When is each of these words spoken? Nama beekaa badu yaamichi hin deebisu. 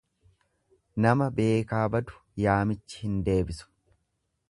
Nama 1.05 1.27
beekaa 1.41 1.83
badu 1.97 2.19
yaamichi 2.47 3.07
hin 3.07 3.23
deebisu. 3.29 3.73